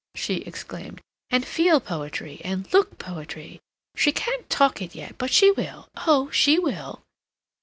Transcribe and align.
she 0.15 0.37
exclaimed, 0.37 0.99
"and 1.29 1.45
feel 1.45 1.79
poetry, 1.79 2.41
and 2.43 2.73
look 2.73 2.97
poetry! 2.97 3.59
She 3.95 4.11
can't 4.11 4.49
talk 4.49 4.81
it 4.81 4.95
yet, 4.95 5.19
but 5.19 5.29
she 5.29 5.51
will—oh, 5.51 6.31
she 6.31 6.57
will!" 6.57 7.03